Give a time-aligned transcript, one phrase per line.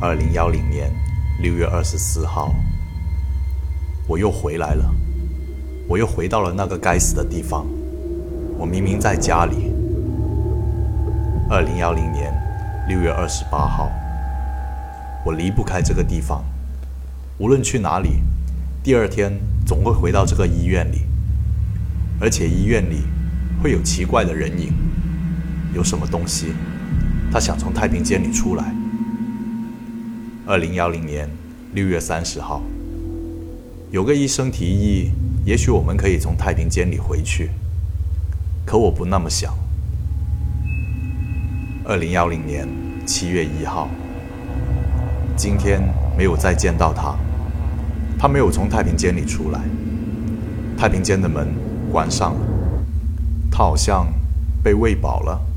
[0.00, 0.92] 二零幺零年
[1.40, 2.54] 六月二十四号，
[4.06, 4.94] 我又回来了，
[5.88, 7.66] 我又回到了那个该死的地方。
[8.56, 9.72] 我明明在家里。
[11.50, 12.32] 二零幺零年
[12.88, 13.90] 六月二十八号，
[15.26, 16.44] 我离不开这个地方，
[17.38, 18.22] 无论去哪里，
[18.84, 19.32] 第二天
[19.66, 21.00] 总会回到这个医院里，
[22.20, 23.02] 而且医院里
[23.60, 24.72] 会有奇怪的人影，
[25.74, 26.52] 有什么东西，
[27.32, 28.72] 他想从太平间里出来。
[30.48, 31.28] 二零幺零年
[31.74, 32.62] 六月三十号，
[33.90, 35.10] 有个医生提议，
[35.44, 37.50] 也许我们可以从太平间里回去。
[38.64, 39.52] 可我不那么想。
[41.84, 42.66] 二零幺零年
[43.04, 43.90] 七月一号，
[45.36, 45.82] 今天
[46.16, 47.14] 没有再见到他，
[48.18, 49.60] 他没有从太平间里出来，
[50.78, 51.46] 太平间的门
[51.92, 52.40] 关上了，
[53.50, 54.06] 他好像
[54.64, 55.47] 被喂饱了。